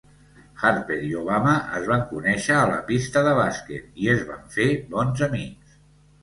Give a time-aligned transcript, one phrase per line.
[0.69, 4.67] Harper i Obama es van conèixer a la pista de bàsquet i es van fer
[4.97, 5.79] bons amics.